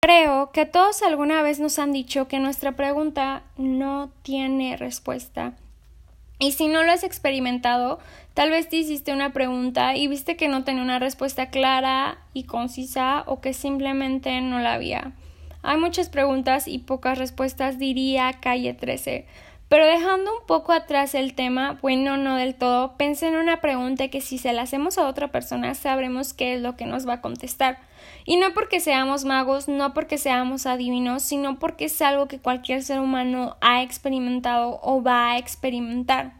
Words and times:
Creo 0.00 0.52
que 0.52 0.64
todos 0.64 1.02
alguna 1.02 1.42
vez 1.42 1.58
nos 1.58 1.78
han 1.80 1.92
dicho 1.92 2.28
que 2.28 2.38
nuestra 2.38 2.72
pregunta 2.72 3.42
no 3.56 4.10
tiene 4.22 4.76
respuesta. 4.76 5.54
Y 6.38 6.52
si 6.52 6.68
no 6.68 6.84
lo 6.84 6.92
has 6.92 7.02
experimentado, 7.02 7.98
tal 8.32 8.50
vez 8.50 8.68
te 8.68 8.76
hiciste 8.76 9.12
una 9.12 9.32
pregunta 9.32 9.96
y 9.96 10.06
viste 10.06 10.36
que 10.36 10.46
no 10.46 10.62
tenía 10.62 10.84
una 10.84 11.00
respuesta 11.00 11.50
clara 11.50 12.18
y 12.32 12.44
concisa 12.44 13.24
o 13.26 13.40
que 13.40 13.52
simplemente 13.52 14.40
no 14.40 14.60
la 14.60 14.74
había. 14.74 15.12
Hay 15.62 15.78
muchas 15.78 16.08
preguntas 16.08 16.68
y 16.68 16.78
pocas 16.78 17.18
respuestas, 17.18 17.80
diría 17.80 18.32
Calle 18.40 18.74
13. 18.74 19.26
Pero 19.68 19.86
dejando 19.86 20.32
un 20.34 20.46
poco 20.46 20.72
atrás 20.72 21.14
el 21.14 21.34
tema, 21.34 21.78
bueno, 21.82 22.16
no 22.16 22.36
del 22.36 22.54
todo, 22.54 22.96
pensé 22.96 23.28
en 23.28 23.36
una 23.36 23.60
pregunta 23.60 24.08
que 24.08 24.22
si 24.22 24.38
se 24.38 24.54
la 24.54 24.62
hacemos 24.62 24.96
a 24.96 25.06
otra 25.06 25.28
persona 25.30 25.74
sabremos 25.74 26.32
qué 26.32 26.54
es 26.54 26.62
lo 26.62 26.74
que 26.74 26.86
nos 26.86 27.06
va 27.06 27.14
a 27.14 27.20
contestar. 27.20 27.78
Y 28.24 28.36
no 28.36 28.54
porque 28.54 28.80
seamos 28.80 29.26
magos, 29.26 29.68
no 29.68 29.92
porque 29.92 30.16
seamos 30.16 30.64
adivinos, 30.64 31.22
sino 31.22 31.58
porque 31.58 31.86
es 31.86 32.00
algo 32.00 32.28
que 32.28 32.38
cualquier 32.38 32.82
ser 32.82 33.00
humano 33.00 33.56
ha 33.60 33.82
experimentado 33.82 34.80
o 34.82 35.02
va 35.02 35.32
a 35.32 35.38
experimentar. 35.38 36.32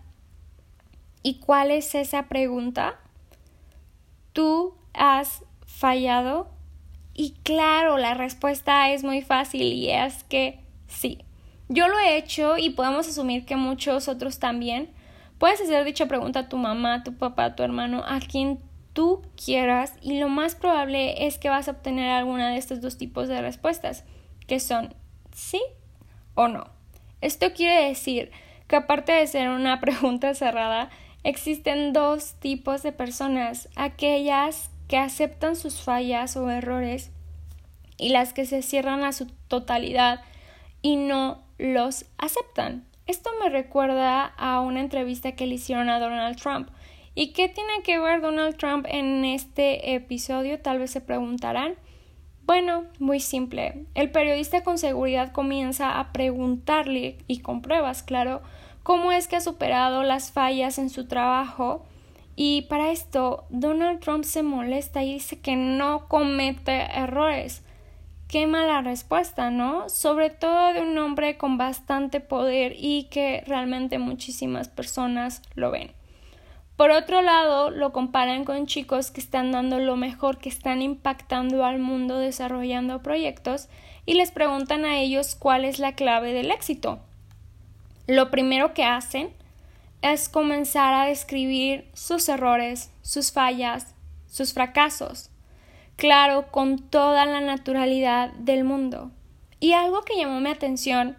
¿Y 1.22 1.40
cuál 1.40 1.70
es 1.70 1.94
esa 1.94 2.28
pregunta? 2.28 2.98
¿Tú 4.32 4.74
has 4.94 5.42
fallado? 5.66 6.48
Y 7.12 7.32
claro, 7.42 7.98
la 7.98 8.14
respuesta 8.14 8.90
es 8.90 9.04
muy 9.04 9.20
fácil 9.20 9.62
y 9.62 9.90
es 9.90 10.24
que 10.24 10.60
sí. 10.86 11.18
Yo 11.68 11.88
lo 11.88 11.98
he 11.98 12.16
hecho 12.16 12.56
y 12.56 12.70
podemos 12.70 13.06
asumir 13.08 13.44
que 13.44 13.56
muchos 13.56 14.08
otros 14.08 14.38
también. 14.38 14.90
Puedes 15.38 15.60
hacer 15.60 15.84
dicha 15.84 16.06
pregunta 16.06 16.40
a 16.40 16.48
tu 16.48 16.56
mamá, 16.56 16.94
a 16.94 17.02
tu 17.02 17.14
papá, 17.14 17.44
a 17.44 17.56
tu 17.56 17.62
hermano, 17.62 18.02
a 18.06 18.20
quien 18.20 18.60
tú 18.92 19.22
quieras 19.36 19.94
y 20.02 20.18
lo 20.18 20.28
más 20.28 20.54
probable 20.54 21.26
es 21.26 21.38
que 21.38 21.50
vas 21.50 21.68
a 21.68 21.72
obtener 21.72 22.10
alguna 22.10 22.50
de 22.50 22.56
estos 22.56 22.80
dos 22.80 22.98
tipos 22.98 23.28
de 23.28 23.40
respuestas, 23.40 24.04
que 24.46 24.60
son 24.60 24.94
sí 25.32 25.60
o 26.34 26.48
no. 26.48 26.68
Esto 27.20 27.52
quiere 27.52 27.88
decir 27.88 28.30
que 28.66 28.76
aparte 28.76 29.12
de 29.12 29.26
ser 29.26 29.50
una 29.50 29.78
pregunta 29.82 30.34
cerrada, 30.34 30.90
existen 31.22 31.92
dos 31.92 32.34
tipos 32.40 32.82
de 32.82 32.92
personas, 32.92 33.68
aquellas 33.76 34.70
que 34.88 34.96
aceptan 34.96 35.54
sus 35.54 35.80
fallas 35.82 36.36
o 36.36 36.50
errores 36.50 37.10
y 37.98 38.08
las 38.08 38.32
que 38.32 38.46
se 38.46 38.62
cierran 38.62 39.04
a 39.04 39.12
su 39.12 39.26
totalidad 39.48 40.22
y 40.80 40.96
no 40.96 41.42
los 41.58 42.06
aceptan. 42.16 42.86
Esto 43.06 43.30
me 43.42 43.50
recuerda 43.50 44.24
a 44.24 44.60
una 44.60 44.80
entrevista 44.80 45.32
que 45.32 45.46
le 45.46 45.56
hicieron 45.56 45.88
a 45.88 45.98
Donald 45.98 46.36
Trump. 46.40 46.70
¿Y 47.14 47.32
qué 47.32 47.48
tiene 47.48 47.82
que 47.82 47.98
ver 47.98 48.20
Donald 48.20 48.56
Trump 48.56 48.86
en 48.88 49.24
este 49.24 49.94
episodio? 49.94 50.60
Tal 50.60 50.78
vez 50.78 50.92
se 50.92 51.00
preguntarán. 51.00 51.74
Bueno, 52.44 52.84
muy 52.98 53.20
simple. 53.20 53.86
El 53.94 54.10
periodista 54.10 54.62
con 54.62 54.78
seguridad 54.78 55.32
comienza 55.32 55.98
a 55.98 56.12
preguntarle, 56.12 57.18
y 57.26 57.40
con 57.40 57.60
pruebas, 57.60 58.02
claro, 58.02 58.40
cómo 58.82 59.12
es 59.12 59.26
que 59.26 59.36
ha 59.36 59.40
superado 59.40 60.02
las 60.02 60.32
fallas 60.32 60.78
en 60.78 60.90
su 60.90 61.08
trabajo. 61.08 61.84
Y 62.36 62.62
para 62.62 62.90
esto, 62.90 63.44
Donald 63.50 64.00
Trump 64.00 64.24
se 64.24 64.42
molesta 64.42 65.02
y 65.02 65.14
dice 65.14 65.40
que 65.40 65.56
no 65.56 66.08
comete 66.08 66.84
errores. 66.94 67.64
Qué 68.28 68.46
mala 68.46 68.82
respuesta, 68.82 69.50
¿no? 69.50 69.88
Sobre 69.88 70.28
todo 70.28 70.74
de 70.74 70.82
un 70.82 70.98
hombre 70.98 71.38
con 71.38 71.56
bastante 71.56 72.20
poder 72.20 72.74
y 72.76 73.04
que 73.04 73.42
realmente 73.46 73.98
muchísimas 73.98 74.68
personas 74.68 75.40
lo 75.54 75.70
ven. 75.70 75.92
Por 76.76 76.90
otro 76.90 77.22
lado, 77.22 77.70
lo 77.70 77.90
comparan 77.94 78.44
con 78.44 78.66
chicos 78.66 79.10
que 79.10 79.22
están 79.22 79.50
dando 79.50 79.78
lo 79.78 79.96
mejor, 79.96 80.36
que 80.36 80.50
están 80.50 80.82
impactando 80.82 81.64
al 81.64 81.78
mundo 81.78 82.18
desarrollando 82.18 83.02
proyectos 83.02 83.70
y 84.04 84.12
les 84.12 84.30
preguntan 84.30 84.84
a 84.84 84.98
ellos 84.98 85.34
cuál 85.34 85.64
es 85.64 85.78
la 85.78 85.94
clave 85.94 86.34
del 86.34 86.50
éxito. 86.50 87.00
Lo 88.06 88.30
primero 88.30 88.74
que 88.74 88.84
hacen 88.84 89.30
es 90.02 90.28
comenzar 90.28 90.92
a 90.92 91.06
describir 91.06 91.88
sus 91.94 92.28
errores, 92.28 92.92
sus 93.00 93.32
fallas, 93.32 93.94
sus 94.26 94.52
fracasos 94.52 95.27
claro, 95.98 96.46
con 96.52 96.78
toda 96.78 97.26
la 97.26 97.40
naturalidad 97.40 98.30
del 98.34 98.62
mundo. 98.62 99.10
Y 99.58 99.72
algo 99.72 100.02
que 100.02 100.16
llamó 100.16 100.40
mi 100.40 100.48
atención 100.48 101.18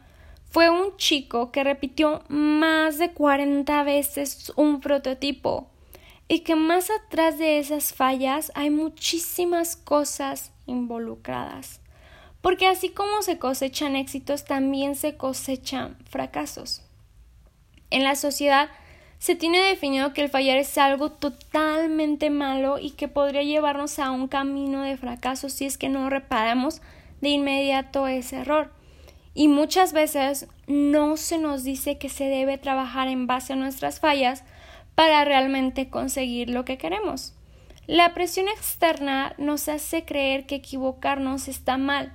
fue 0.50 0.70
un 0.70 0.96
chico 0.96 1.52
que 1.52 1.66
repitió 1.66 2.24
más 2.30 2.98
de 2.98 3.12
40 3.12 3.84
veces 3.84 4.54
un 4.56 4.80
prototipo 4.80 5.70
y 6.30 6.40
que 6.40 6.56
más 6.56 6.90
atrás 6.90 7.38
de 7.38 7.60
esas 7.60 7.94
fallas 7.94 8.54
hay 8.56 8.70
muchísimas 8.70 9.76
cosas 9.76 10.54
involucradas. 10.66 11.82
Porque 12.42 12.66
así 12.66 12.88
como 12.90 13.22
se 13.22 13.38
cosechan 13.38 13.98
éxitos, 13.98 14.46
también 14.46 14.96
se 14.96 15.18
cosechan 15.18 15.98
fracasos. 16.10 16.84
En 17.90 18.06
la 18.06 18.16
sociedad 18.16 18.70
se 19.20 19.36
tiene 19.36 19.60
definido 19.60 20.14
que 20.14 20.22
el 20.22 20.30
fallar 20.30 20.58
es 20.58 20.78
algo 20.78 21.12
totalmente 21.12 22.30
malo 22.30 22.80
y 22.80 22.92
que 22.92 23.10
podría 23.10 23.44
llevarnos 23.44 24.00
a 24.00 24.12
un 24.12 24.30
camino 24.30 24.82
de 24.82 24.96
fracaso 24.96 25.50
si 25.50 25.66
es 25.66 25.78
que 25.78 25.90
no 25.90 26.10
reparamos 26.10 26.82
de 27.20 27.30
inmediato 27.30 28.08
ese 28.08 28.38
error. 28.38 28.72
Y 29.34 29.50
muchas 29.50 29.92
veces 29.92 30.48
no 30.68 31.18
se 31.18 31.38
nos 31.38 31.66
dice 31.66 31.98
que 31.98 32.08
se 32.08 32.26
debe 32.26 32.58
trabajar 32.58 33.10
en 33.10 33.28
base 33.28 33.54
a 33.54 33.58
nuestras 33.58 34.00
fallas 34.00 34.44
para 34.96 35.26
realmente 35.26 35.90
conseguir 35.90 36.50
lo 36.50 36.64
que 36.64 36.78
queremos. 36.78 37.34
La 37.88 38.14
presión 38.14 38.48
externa 38.48 39.34
nos 39.38 39.68
hace 39.68 40.06
creer 40.06 40.46
que 40.46 40.56
equivocarnos 40.56 41.50
está 41.50 41.78
mal. 41.78 42.14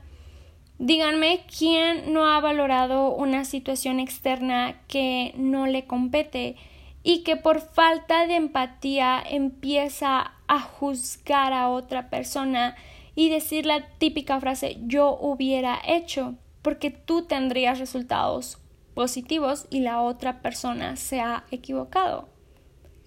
Díganme 0.79 1.41
quién 1.59 2.13
no 2.13 2.27
ha 2.27 2.41
valorado 2.41 3.15
una 3.15 3.45
situación 3.45 4.01
externa 4.01 4.81
que 4.89 5.35
no 5.37 5.67
le 5.67 5.85
compete 5.85 6.57
y 7.05 7.23
que 7.23 7.37
por 7.37 7.61
falta 7.61 8.27
de 8.27 8.35
empatía 8.35 9.23
empieza 9.25 10.33
a 10.49 10.61
juzgar 10.61 11.53
a 11.53 11.69
otra 11.69 12.11
persona 12.11 12.75
y 13.15 13.29
decir 13.29 13.67
la 13.67 13.87
típica 13.99 14.41
frase 14.41 14.79
yo 14.87 15.17
hubiera 15.21 15.79
hecho 15.87 16.35
porque 16.63 16.91
tú 16.91 17.27
tendrías 17.27 17.79
resultados 17.79 18.59
positivos 18.95 19.67
y 19.71 19.81
la 19.81 20.01
otra 20.01 20.41
persona 20.41 20.97
se 20.97 21.21
ha 21.21 21.45
equivocado. 21.51 22.29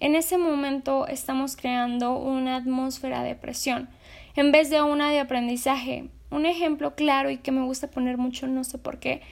En 0.00 0.14
ese 0.14 0.38
momento 0.38 1.08
estamos 1.08 1.56
creando 1.56 2.16
una 2.16 2.56
atmósfera 2.56 3.24
de 3.24 3.34
presión 3.34 3.88
en 4.36 4.52
vez 4.52 4.70
de 4.70 4.80
una 4.80 5.10
de 5.10 5.18
aprendizaje. 5.18 6.08
Un 6.30 6.46
ejemplo 6.46 6.94
claro 6.94 7.30
y 7.30 7.38
que 7.38 7.50
me 7.50 7.64
gusta 7.64 7.90
poner 7.90 8.16
mucho, 8.16 8.46
no 8.46 8.62
sé 8.62 8.78
por 8.78 9.00
qué, 9.00 9.22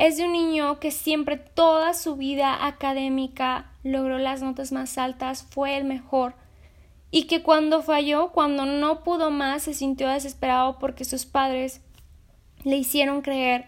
es 0.00 0.16
de 0.16 0.24
un 0.24 0.32
niño 0.32 0.80
que 0.80 0.92
siempre 0.92 1.36
toda 1.36 1.92
su 1.92 2.16
vida 2.16 2.66
académica 2.66 3.70
logró 3.82 4.16
las 4.16 4.40
notas 4.40 4.72
más 4.72 4.96
altas, 4.96 5.46
fue 5.50 5.76
el 5.76 5.84
mejor, 5.84 6.34
y 7.10 7.24
que 7.24 7.42
cuando 7.42 7.82
falló, 7.82 8.32
cuando 8.32 8.64
no 8.64 9.04
pudo 9.04 9.30
más, 9.30 9.64
se 9.64 9.74
sintió 9.74 10.08
desesperado 10.08 10.78
porque 10.78 11.04
sus 11.04 11.26
padres 11.26 11.82
le 12.64 12.78
hicieron 12.78 13.20
creer 13.20 13.66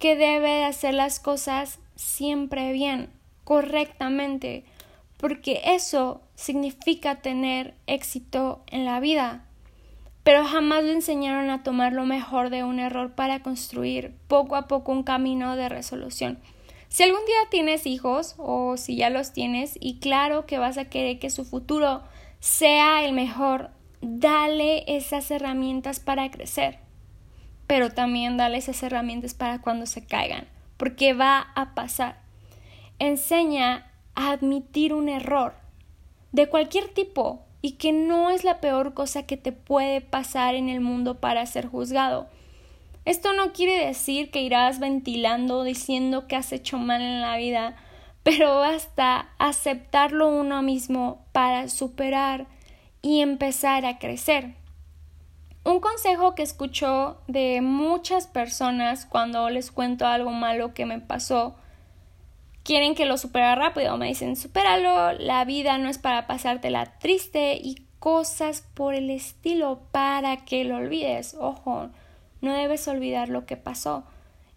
que 0.00 0.16
debe 0.16 0.50
de 0.50 0.64
hacer 0.64 0.94
las 0.94 1.20
cosas 1.20 1.78
siempre 1.94 2.72
bien, 2.72 3.10
correctamente, 3.44 4.64
porque 5.16 5.60
eso 5.64 6.22
significa 6.34 7.22
tener 7.22 7.76
éxito 7.86 8.64
en 8.66 8.84
la 8.84 8.98
vida 8.98 9.47
pero 10.28 10.44
jamás 10.44 10.84
le 10.84 10.92
enseñaron 10.92 11.48
a 11.48 11.62
tomar 11.62 11.94
lo 11.94 12.04
mejor 12.04 12.50
de 12.50 12.62
un 12.62 12.80
error 12.80 13.14
para 13.14 13.42
construir 13.42 14.14
poco 14.28 14.56
a 14.56 14.68
poco 14.68 14.92
un 14.92 15.02
camino 15.02 15.56
de 15.56 15.70
resolución. 15.70 16.38
Si 16.88 17.02
algún 17.02 17.24
día 17.24 17.48
tienes 17.50 17.86
hijos 17.86 18.34
o 18.36 18.76
si 18.76 18.96
ya 18.96 19.08
los 19.08 19.32
tienes 19.32 19.78
y 19.80 20.00
claro 20.00 20.44
que 20.44 20.58
vas 20.58 20.76
a 20.76 20.90
querer 20.90 21.18
que 21.18 21.30
su 21.30 21.46
futuro 21.46 22.02
sea 22.40 23.06
el 23.06 23.14
mejor, 23.14 23.70
dale 24.02 24.84
esas 24.86 25.30
herramientas 25.30 25.98
para 25.98 26.30
crecer, 26.30 26.78
pero 27.66 27.88
también 27.94 28.36
dale 28.36 28.58
esas 28.58 28.82
herramientas 28.82 29.32
para 29.32 29.62
cuando 29.62 29.86
se 29.86 30.04
caigan, 30.04 30.46
porque 30.76 31.14
va 31.14 31.40
a 31.54 31.74
pasar. 31.74 32.20
Enseña 32.98 33.90
a 34.14 34.32
admitir 34.32 34.92
un 34.92 35.08
error 35.08 35.54
de 36.32 36.50
cualquier 36.50 36.88
tipo, 36.88 37.47
y 37.62 37.72
que 37.72 37.92
no 37.92 38.30
es 38.30 38.44
la 38.44 38.60
peor 38.60 38.94
cosa 38.94 39.24
que 39.24 39.36
te 39.36 39.52
puede 39.52 40.00
pasar 40.00 40.54
en 40.54 40.68
el 40.68 40.80
mundo 40.80 41.20
para 41.20 41.44
ser 41.46 41.66
juzgado. 41.66 42.28
Esto 43.04 43.32
no 43.32 43.52
quiere 43.52 43.86
decir 43.86 44.30
que 44.30 44.42
irás 44.42 44.80
ventilando 44.80 45.64
diciendo 45.64 46.26
que 46.26 46.36
has 46.36 46.52
hecho 46.52 46.78
mal 46.78 47.00
en 47.00 47.20
la 47.20 47.36
vida, 47.36 47.76
pero 48.22 48.56
basta 48.56 49.30
aceptarlo 49.38 50.28
uno 50.28 50.62
mismo 50.62 51.24
para 51.32 51.68
superar 51.68 52.46
y 53.00 53.20
empezar 53.20 53.86
a 53.86 53.98
crecer. 53.98 54.54
Un 55.64 55.80
consejo 55.80 56.34
que 56.34 56.42
escucho 56.42 57.18
de 57.26 57.60
muchas 57.60 58.26
personas 58.26 59.06
cuando 59.06 59.50
les 59.50 59.70
cuento 59.70 60.06
algo 60.06 60.30
malo 60.30 60.74
que 60.74 60.86
me 60.86 60.98
pasó 60.98 61.56
quieren 62.68 62.94
que 62.94 63.06
lo 63.06 63.16
supera 63.16 63.54
rápido, 63.54 63.96
me 63.96 64.08
dicen, 64.08 64.36
supéralo, 64.36 65.14
la 65.14 65.46
vida 65.46 65.78
no 65.78 65.88
es 65.88 65.96
para 65.96 66.26
pasártela 66.26 66.98
triste 66.98 67.54
y 67.54 67.86
cosas 67.98 68.60
por 68.74 68.94
el 68.94 69.08
estilo 69.08 69.80
para 69.90 70.44
que 70.44 70.64
lo 70.64 70.76
olvides. 70.76 71.34
Ojo, 71.40 71.88
no 72.42 72.52
debes 72.52 72.86
olvidar 72.86 73.30
lo 73.30 73.46
que 73.46 73.56
pasó 73.56 74.04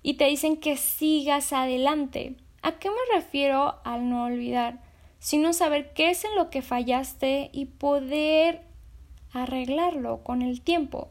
y 0.04 0.16
te 0.16 0.26
dicen 0.26 0.58
que 0.58 0.76
sigas 0.76 1.54
adelante. 1.54 2.36
¿A 2.62 2.74
qué 2.74 2.90
me 2.90 3.16
refiero 3.16 3.76
al 3.86 4.10
no 4.10 4.26
olvidar? 4.26 4.82
Sino 5.20 5.54
saber 5.54 5.94
qué 5.94 6.10
es 6.10 6.26
en 6.26 6.36
lo 6.36 6.50
que 6.50 6.62
fallaste 6.62 7.50
y 7.54 7.68
poder 7.68 8.64
arreglarlo 9.32 10.22
con 10.22 10.42
el 10.42 10.60
tiempo. 10.60 11.08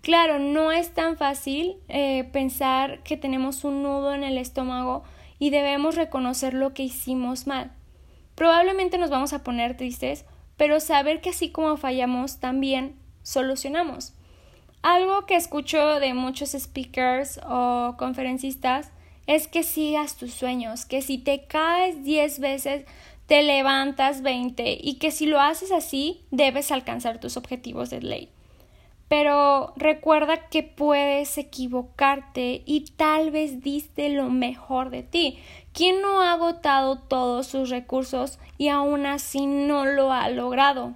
Claro, 0.00 0.40
no 0.40 0.72
es 0.72 0.94
tan 0.94 1.16
fácil 1.16 1.76
eh, 1.88 2.24
pensar 2.32 3.04
que 3.04 3.16
tenemos 3.16 3.62
un 3.62 3.84
nudo 3.84 4.12
en 4.14 4.24
el 4.24 4.36
estómago 4.36 5.04
y 5.40 5.50
debemos 5.50 5.96
reconocer 5.96 6.54
lo 6.54 6.72
que 6.72 6.84
hicimos 6.84 7.48
mal. 7.48 7.72
Probablemente 8.36 8.98
nos 8.98 9.10
vamos 9.10 9.32
a 9.32 9.42
poner 9.42 9.76
tristes, 9.76 10.24
pero 10.56 10.78
saber 10.78 11.20
que 11.20 11.30
así 11.30 11.50
como 11.50 11.76
fallamos, 11.76 12.38
también 12.38 12.94
solucionamos. 13.22 14.12
Algo 14.82 15.26
que 15.26 15.34
escucho 15.34 15.98
de 15.98 16.14
muchos 16.14 16.50
speakers 16.52 17.40
o 17.48 17.96
conferencistas 17.98 18.92
es 19.26 19.48
que 19.48 19.62
sigas 19.62 20.16
tus 20.16 20.32
sueños, 20.32 20.84
que 20.84 21.02
si 21.02 21.18
te 21.18 21.44
caes 21.46 22.04
10 22.04 22.40
veces, 22.40 22.84
te 23.26 23.42
levantas 23.42 24.22
20 24.22 24.78
y 24.80 24.94
que 24.94 25.10
si 25.10 25.26
lo 25.26 25.40
haces 25.40 25.72
así, 25.72 26.22
debes 26.30 26.70
alcanzar 26.70 27.20
tus 27.20 27.36
objetivos 27.36 27.88
de 27.90 28.02
ley. 28.02 28.28
Pero 29.10 29.74
recuerda 29.76 30.48
que 30.48 30.62
puedes 30.62 31.36
equivocarte 31.36 32.62
y 32.64 32.86
tal 32.96 33.30
vez 33.30 33.60
diste 33.60 34.08
lo 34.08 34.30
mejor 34.30 34.88
de 34.88 35.02
ti. 35.02 35.38
¿Quién 35.74 36.00
no 36.00 36.22
ha 36.22 36.32
agotado 36.32 36.96
todos 36.96 37.46
sus 37.46 37.68
recursos 37.68 38.38
y 38.56 38.68
aún 38.68 39.04
así 39.04 39.44
no 39.44 39.84
lo 39.84 40.10
ha 40.14 40.30
logrado? 40.30 40.94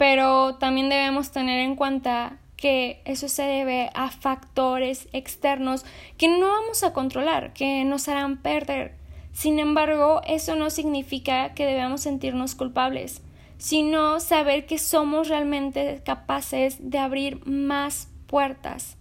pero 0.00 0.54
también 0.54 0.88
debemos 0.88 1.30
tener 1.30 1.60
en 1.60 1.76
cuenta 1.76 2.38
que 2.56 3.02
eso 3.04 3.28
se 3.28 3.42
debe 3.42 3.90
a 3.92 4.10
factores 4.10 5.10
externos 5.12 5.84
que 6.16 6.26
no 6.26 6.48
vamos 6.48 6.82
a 6.84 6.94
controlar, 6.94 7.52
que 7.52 7.84
nos 7.84 8.08
harán 8.08 8.38
perder. 8.38 8.94
Sin 9.34 9.58
embargo, 9.58 10.22
eso 10.26 10.56
no 10.56 10.70
significa 10.70 11.52
que 11.52 11.66
debamos 11.66 12.00
sentirnos 12.00 12.54
culpables, 12.54 13.20
sino 13.60 14.20
saber 14.20 14.64
que 14.64 14.78
somos 14.78 15.28
realmente 15.28 16.00
capaces 16.02 16.78
de 16.80 16.98
abrir 16.98 17.46
más 17.46 18.08
puertas 18.26 18.96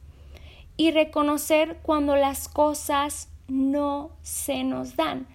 y 0.75 0.91
reconocer 0.91 1.79
cuando 1.81 2.17
las 2.17 2.49
cosas 2.49 3.29
no 3.47 4.11
se 4.21 4.65
nos 4.65 4.97
dan. 4.97 5.27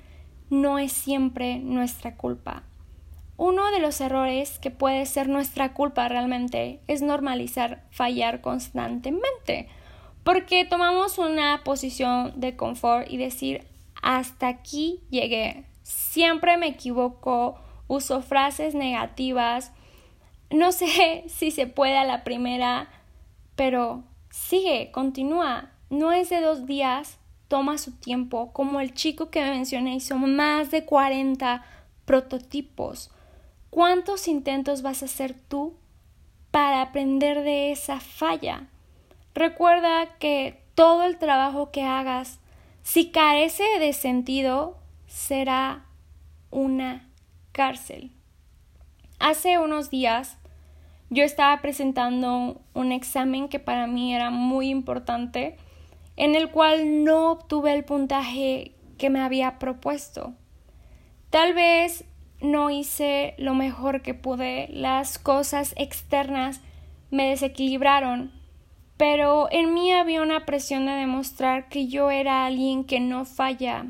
No 0.50 0.78
es 0.78 0.92
siempre 0.92 1.58
nuestra 1.58 2.16
culpa. 2.16 2.64
Uno 3.38 3.70
de 3.70 3.80
los 3.80 3.98
errores 4.02 4.58
que 4.58 4.70
puede 4.70 5.06
ser 5.06 5.30
nuestra 5.30 5.72
culpa 5.72 6.06
realmente 6.06 6.80
es 6.86 7.00
normalizar 7.00 7.82
fallar 7.90 8.42
constantemente, 8.42 9.68
porque 10.22 10.66
tomamos 10.66 11.16
una 11.16 11.62
posición 11.64 12.38
de 12.38 12.56
confort 12.56 13.10
y 13.10 13.16
decir 13.16 13.66
hasta 14.02 14.48
aquí 14.48 15.00
llegué, 15.08 15.64
siempre 15.82 16.58
me 16.58 16.68
equivoco, 16.68 17.58
uso 17.88 18.22
frases 18.22 18.74
negativas, 18.74 19.72
no 20.50 20.72
sé 20.72 21.24
si 21.28 21.50
se 21.50 21.66
puede 21.66 21.96
a 21.96 22.04
la 22.04 22.24
primera, 22.24 22.88
pero 23.56 24.04
sigue, 24.30 24.90
continúa, 24.92 25.70
no 25.90 26.12
es 26.12 26.30
de 26.30 26.40
dos 26.40 26.66
días, 26.66 27.18
toma 27.48 27.78
su 27.78 27.92
tiempo, 27.92 28.52
como 28.52 28.80
el 28.80 28.94
chico 28.94 29.30
que 29.30 29.42
mencioné 29.42 29.96
hizo 29.96 30.16
más 30.16 30.70
de 30.70 30.84
40 30.84 31.64
prototipos. 32.04 33.10
¿Cuántos 33.70 34.28
intentos 34.28 34.82
vas 34.82 35.02
a 35.02 35.06
hacer 35.06 35.34
tú 35.48 35.74
para 36.50 36.82
aprender 36.82 37.42
de 37.42 37.72
esa 37.72 38.00
falla? 38.00 38.68
Recuerda 39.34 40.16
que 40.18 40.62
todo 40.74 41.04
el 41.04 41.18
trabajo 41.18 41.70
que 41.70 41.82
hagas, 41.82 42.38
si 42.82 43.10
carece 43.10 43.64
de 43.78 43.92
sentido, 43.92 44.76
será 45.06 45.84
una 46.50 47.08
cárcel. 47.54 48.10
Hace 49.20 49.58
unos 49.58 49.88
días 49.88 50.36
yo 51.08 51.22
estaba 51.22 51.62
presentando 51.62 52.60
un 52.74 52.92
examen 52.92 53.48
que 53.48 53.60
para 53.60 53.86
mí 53.86 54.14
era 54.14 54.30
muy 54.30 54.68
importante, 54.68 55.56
en 56.16 56.34
el 56.34 56.50
cual 56.50 57.04
no 57.04 57.30
obtuve 57.30 57.72
el 57.72 57.84
puntaje 57.84 58.72
que 58.98 59.08
me 59.08 59.20
había 59.20 59.58
propuesto. 59.58 60.34
Tal 61.30 61.54
vez 61.54 62.04
no 62.40 62.70
hice 62.70 63.34
lo 63.38 63.54
mejor 63.54 64.02
que 64.02 64.14
pude, 64.14 64.68
las 64.70 65.18
cosas 65.18 65.74
externas 65.76 66.60
me 67.10 67.30
desequilibraron, 67.30 68.32
pero 68.96 69.48
en 69.52 69.74
mí 69.74 69.92
había 69.92 70.22
una 70.22 70.44
presión 70.44 70.86
de 70.86 70.92
demostrar 70.92 71.68
que 71.68 71.86
yo 71.86 72.10
era 72.10 72.46
alguien 72.46 72.84
que 72.84 72.98
no 72.98 73.24
falla, 73.24 73.86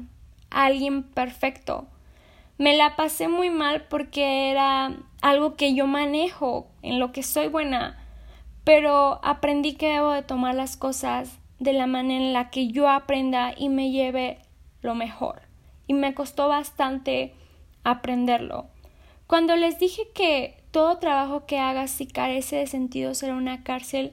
alguien 0.50 1.02
perfecto. 1.02 1.88
Me 2.56 2.76
la 2.76 2.94
pasé 2.94 3.26
muy 3.26 3.50
mal 3.50 3.86
porque 3.88 4.50
era 4.50 4.96
algo 5.22 5.56
que 5.56 5.74
yo 5.74 5.86
manejo, 5.88 6.68
en 6.82 7.00
lo 7.00 7.10
que 7.10 7.24
soy 7.24 7.48
buena, 7.48 7.98
pero 8.62 9.18
aprendí 9.24 9.74
que 9.74 9.88
debo 9.88 10.12
de 10.12 10.22
tomar 10.22 10.54
las 10.54 10.76
cosas 10.76 11.38
de 11.58 11.72
la 11.72 11.86
manera 11.86 12.24
en 12.24 12.32
la 12.32 12.50
que 12.50 12.68
yo 12.68 12.88
aprenda 12.88 13.54
y 13.56 13.68
me 13.68 13.90
lleve 13.90 14.38
lo 14.82 14.94
mejor. 14.94 15.42
Y 15.88 15.94
me 15.94 16.14
costó 16.14 16.48
bastante 16.48 17.34
aprenderlo. 17.82 18.66
Cuando 19.26 19.56
les 19.56 19.80
dije 19.80 20.02
que 20.14 20.62
todo 20.70 20.98
trabajo 20.98 21.46
que 21.46 21.58
hagas 21.58 21.90
si 21.90 22.06
carece 22.06 22.56
de 22.56 22.66
sentido 22.68 23.14
será 23.14 23.34
una 23.34 23.64
cárcel, 23.64 24.12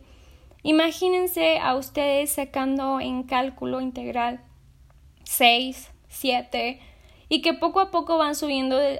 imagínense 0.63 1.59
a 1.59 1.75
ustedes 1.75 2.31
sacando 2.31 2.99
en 2.99 3.23
cálculo 3.23 3.81
integral 3.81 4.41
6, 5.25 5.91
7 6.07 6.79
y 7.31 7.41
que 7.41 7.53
poco 7.53 7.79
a 7.79 7.91
poco 7.91 8.17
van 8.17 8.35
subiendo 8.35 8.77
de, 8.77 8.99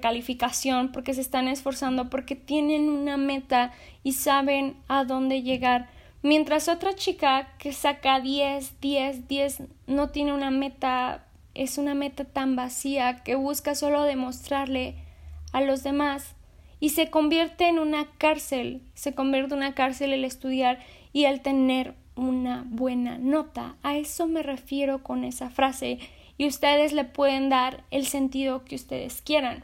calificación 0.00 0.92
porque 0.92 1.14
se 1.14 1.22
están 1.22 1.48
esforzando, 1.48 2.10
porque 2.10 2.36
tienen 2.36 2.90
una 2.90 3.16
meta 3.16 3.72
y 4.04 4.12
saben 4.12 4.76
a 4.86 5.04
dónde 5.06 5.40
llegar. 5.40 5.88
Mientras 6.22 6.68
otra 6.68 6.94
chica 6.94 7.48
que 7.58 7.72
saca 7.72 8.20
10, 8.20 8.82
10, 8.82 9.28
10 9.28 9.62
no 9.86 10.10
tiene 10.10 10.34
una 10.34 10.50
meta 10.50 11.24
es 11.54 11.78
una 11.78 11.94
meta 11.94 12.26
tan 12.26 12.54
vacía 12.54 13.22
que 13.24 13.34
busca 13.34 13.74
solo 13.74 14.02
demostrarle 14.02 14.96
a 15.54 15.62
los 15.62 15.82
demás 15.82 16.34
y 16.80 16.90
se 16.90 17.08
convierte 17.08 17.66
en 17.66 17.78
una 17.78 18.08
cárcel, 18.18 18.82
se 18.92 19.14
convierte 19.14 19.54
en 19.54 19.60
una 19.60 19.74
cárcel 19.74 20.12
el 20.12 20.26
estudiar 20.26 20.80
y 21.14 21.24
el 21.24 21.40
tener 21.40 21.94
una 22.14 22.62
buena 22.68 23.16
nota. 23.16 23.76
A 23.82 23.96
eso 23.96 24.26
me 24.26 24.42
refiero 24.42 25.02
con 25.02 25.24
esa 25.24 25.48
frase 25.48 25.98
y 26.40 26.46
ustedes 26.46 26.94
le 26.94 27.04
pueden 27.04 27.50
dar 27.50 27.84
el 27.90 28.06
sentido 28.06 28.64
que 28.64 28.74
ustedes 28.74 29.20
quieran. 29.20 29.62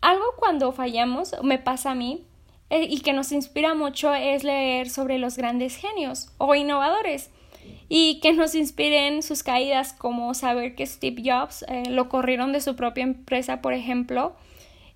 Algo 0.00 0.24
cuando 0.38 0.72
fallamos, 0.72 1.36
me 1.42 1.58
pasa 1.58 1.90
a 1.90 1.94
mí, 1.94 2.24
eh, 2.70 2.86
y 2.88 3.00
que 3.02 3.12
nos 3.12 3.32
inspira 3.32 3.74
mucho 3.74 4.14
es 4.14 4.42
leer 4.42 4.88
sobre 4.88 5.18
los 5.18 5.36
grandes 5.36 5.76
genios 5.76 6.32
o 6.38 6.54
innovadores 6.54 7.28
y 7.90 8.18
que 8.20 8.32
nos 8.32 8.54
inspiren 8.54 9.22
sus 9.22 9.42
caídas, 9.42 9.92
como 9.92 10.32
saber 10.32 10.74
que 10.74 10.86
Steve 10.86 11.22
Jobs 11.22 11.66
eh, 11.68 11.82
lo 11.90 12.08
corrieron 12.08 12.54
de 12.54 12.62
su 12.62 12.76
propia 12.76 13.02
empresa, 13.02 13.60
por 13.60 13.74
ejemplo, 13.74 14.34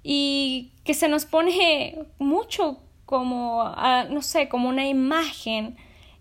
y 0.02 0.70
que 0.84 0.94
se 0.94 1.08
nos 1.08 1.26
pone 1.26 1.98
mucho 2.18 2.78
como, 3.04 3.62
no 4.08 4.22
sé, 4.22 4.48
como 4.48 4.70
una 4.70 4.88
imagen 4.88 5.76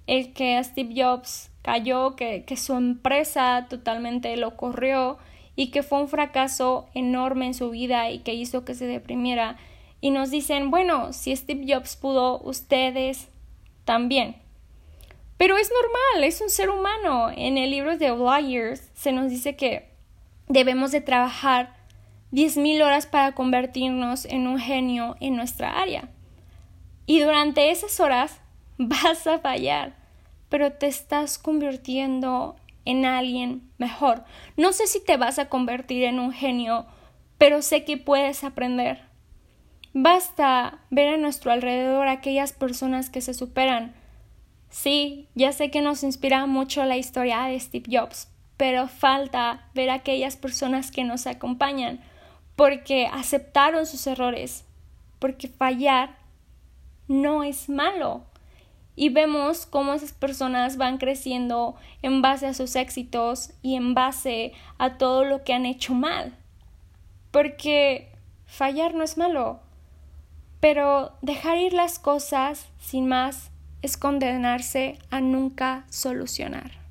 el 0.08 0.34
que 0.34 0.62
Steve 0.62 0.94
Jobs 0.94 1.53
cayó, 1.64 2.16
que, 2.16 2.44
que 2.44 2.56
su 2.56 2.76
empresa 2.76 3.66
totalmente 3.70 4.38
lo 4.38 4.56
corrió 4.56 5.18
y 5.56 5.72
que 5.72 5.82
fue 5.82 6.00
un 6.00 6.08
fracaso 6.08 6.88
enorme 6.94 7.48
en 7.48 7.54
su 7.56 7.72
vida 7.72 8.12
y 8.12 8.20
que 8.20 8.36
hizo 8.36 8.66
que 8.66 8.76
se 8.76 8.86
deprimiera. 8.86 9.58
Y 10.02 10.12
nos 10.12 10.30
dicen, 10.30 10.70
bueno, 10.70 11.14
si 11.14 11.36
Steve 11.36 11.66
Jobs 11.68 11.96
pudo, 11.96 12.40
ustedes 12.42 13.30
también. 13.86 14.36
Pero 15.38 15.58
es 15.58 15.72
normal, 15.72 16.24
es 16.24 16.42
un 16.42 16.50
ser 16.50 16.70
humano. 16.70 17.30
En 17.36 17.58
el 17.58 17.72
libro 17.72 17.98
de 17.98 18.08
Outliers 18.08 18.90
se 18.94 19.12
nos 19.12 19.30
dice 19.30 19.56
que 19.56 19.90
debemos 20.48 20.92
de 20.92 21.02
trabajar 21.02 21.76
10.000 22.32 22.84
horas 22.84 23.06
para 23.06 23.34
convertirnos 23.34 24.26
en 24.26 24.48
un 24.48 24.60
genio 24.60 25.16
en 25.20 25.36
nuestra 25.36 25.80
área. 25.82 26.10
Y 27.06 27.20
durante 27.20 27.72
esas 27.72 28.00
horas 28.00 28.40
vas 28.78 29.28
a 29.28 29.40
fallar, 29.40 29.96
pero 30.54 30.74
te 30.74 30.86
estás 30.86 31.40
convirtiendo 31.40 32.58
en 32.86 33.06
alguien 33.06 33.72
mejor. 33.80 34.24
No 34.56 34.72
sé 34.72 34.86
si 34.86 35.04
te 35.04 35.18
vas 35.18 35.40
a 35.40 35.50
convertir 35.50 36.04
en 36.04 36.20
un 36.20 36.32
genio, 36.32 36.86
pero 37.40 37.64
sé 37.64 37.86
que 37.86 37.98
puedes 37.98 38.44
aprender. 38.44 39.02
Basta 39.94 40.78
ver 40.92 41.16
a 41.16 41.18
nuestro 41.18 41.52
alrededor 41.52 42.08
aquellas 42.08 42.54
personas 42.54 43.10
que 43.10 43.22
se 43.22 43.34
superan, 43.34 43.96
Sí, 44.70 45.28
ya 45.34 45.54
sé 45.54 45.72
que 45.72 45.82
nos 45.82 46.04
inspira 46.04 46.46
mucho 46.46 46.86
la 46.86 46.98
historia 46.98 47.46
de 47.46 47.60
Steve 47.60 47.86
Jobs, 47.92 48.28
pero 48.56 48.88
falta 48.88 49.70
ver 49.74 49.90
a 49.90 49.96
aquellas 49.96 50.38
personas 50.38 50.92
que 50.92 51.04
nos 51.04 51.26
acompañan, 51.26 52.00
porque 52.56 53.08
aceptaron 53.08 53.88
sus 53.88 54.06
errores, 54.06 54.66
porque 55.18 55.48
fallar 55.48 56.20
no 57.08 57.44
es 57.44 57.70
malo. 57.70 58.26
Y 58.96 59.10
vemos 59.10 59.66
cómo 59.66 59.94
esas 59.94 60.14
personas 60.14 60.78
van 60.78 60.98
creciendo 60.98 61.76
en 62.02 62.22
base 62.22 62.48
a 62.48 62.54
sus 62.54 62.76
éxitos 62.76 63.52
y 63.62 63.76
en 63.76 63.94
base 63.94 64.54
a 64.78 64.98
todo 64.98 65.26
lo 65.26 65.44
que 65.44 65.54
han 65.54 65.66
hecho 65.66 65.94
mal. 65.94 66.36
Porque 67.32 68.12
fallar 68.46 68.94
no 68.94 69.04
es 69.04 69.18
malo, 69.18 69.60
pero 70.60 71.14
dejar 71.22 71.58
ir 71.58 71.74
las 71.74 71.98
cosas 71.98 72.68
sin 72.80 73.08
más 73.08 73.50
es 73.82 73.98
condenarse 73.98 75.00
a 75.10 75.20
nunca 75.22 75.86
solucionar. 75.90 76.83